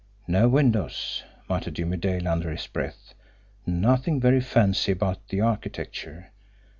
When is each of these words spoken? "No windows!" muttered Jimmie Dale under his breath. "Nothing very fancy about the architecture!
"No 0.27 0.49
windows!" 0.49 1.21
muttered 1.47 1.75
Jimmie 1.75 1.95
Dale 1.95 2.27
under 2.27 2.49
his 2.49 2.65
breath. 2.65 3.13
"Nothing 3.67 4.19
very 4.19 4.41
fancy 4.41 4.91
about 4.93 5.27
the 5.27 5.41
architecture! 5.41 6.31